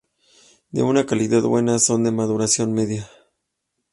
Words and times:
De 0.71 0.81
una 0.81 1.05
calidad 1.05 1.43
buena, 1.43 1.77
son 1.77 2.03
de 2.03 2.09
maduración 2.09 2.73
media. 2.73 3.07